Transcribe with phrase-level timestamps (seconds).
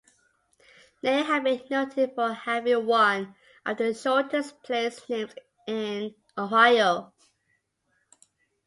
[1.03, 3.35] Ney has been noted for having one
[3.67, 5.35] of the shortest place names
[5.67, 7.13] in Ohio.